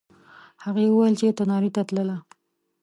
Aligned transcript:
هغې 0.63 0.85
وویل 0.89 1.13
چې 1.19 1.35
تنارې 1.39 1.69
ته 1.75 1.81
تلله. 1.87 2.17